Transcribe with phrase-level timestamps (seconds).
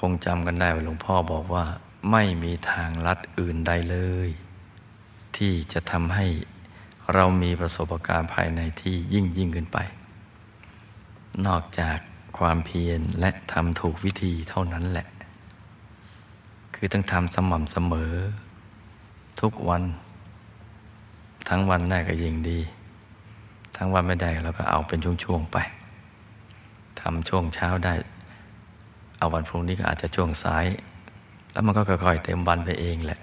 [0.00, 1.64] คงจำกันได้ว่าหลวงพ่อบอกว่า
[2.10, 3.96] ไม่มีทางลัดอื่นใดเล
[4.26, 4.30] ย
[5.36, 6.26] ที่จะทำให้
[7.14, 9.78] เรามีประสบการณ์ภายในที่ยิ่งยิ่งขึ้นไป
[11.46, 11.98] นอกจาก
[12.38, 15.08] ความเพียรและทำถูกวิธีเท่านั้นแหละ
[16.74, 18.12] คือต้องทำสม่ำเสมอ
[19.40, 19.82] ทุกวัน
[21.48, 22.58] ทั้งวันได้ก็ยิ่งดี
[23.76, 25.56] ทั้งวันไม่ได้เราก็เอาเป็นช่วงๆไป
[27.00, 27.94] ทำช่วงเช้าได้
[29.18, 30.66] เอาวันพรุ่งนี้ก็อาจจะช่วงสาย
[31.52, 33.20] แล้วมันก็ค่อยๆเต็มวันไปเองแหละ